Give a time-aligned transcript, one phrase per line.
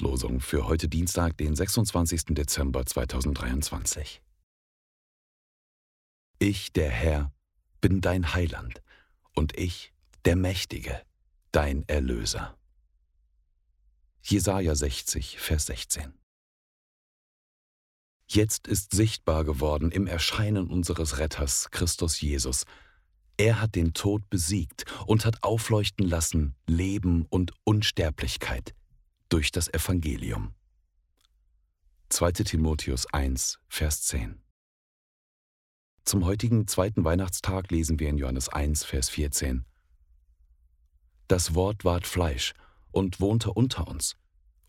[0.00, 2.34] Losung für heute Dienstag, den 26.
[2.34, 4.20] Dezember 2023.
[6.40, 7.32] Ich, der Herr,
[7.80, 8.82] bin dein Heiland
[9.36, 9.92] und ich,
[10.24, 11.00] der Mächtige,
[11.52, 12.58] dein Erlöser.
[14.20, 16.12] Jesaja 60, Vers 16.
[18.26, 22.64] Jetzt ist sichtbar geworden im Erscheinen unseres Retters Christus Jesus.
[23.36, 28.74] Er hat den Tod besiegt und hat aufleuchten lassen Leben und Unsterblichkeit
[29.28, 30.54] durch das Evangelium.
[32.10, 34.40] 2 Timotheus 1, Vers 10.
[36.04, 39.64] Zum heutigen zweiten Weihnachtstag lesen wir in Johannes 1, Vers 14.
[41.26, 42.54] Das Wort ward Fleisch
[42.92, 44.14] und wohnte unter uns,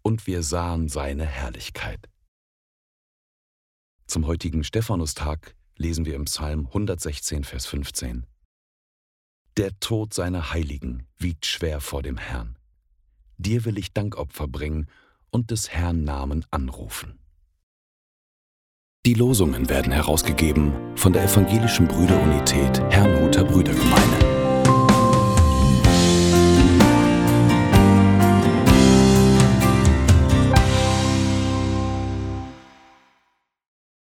[0.02, 2.10] und wir sahen seine Herrlichkeit.
[4.08, 8.26] Zum heutigen Stephanustag lesen wir im Psalm 116, Vers 15.
[9.58, 12.57] Der Tod seiner Heiligen wiegt schwer vor dem Herrn.
[13.38, 14.88] Dir will ich Dankopfer bringen
[15.30, 17.20] und des Herrn Namen anrufen.
[19.06, 23.27] Die Losungen werden herausgegeben von der Evangelischen Brüderunität Brüdergemeine.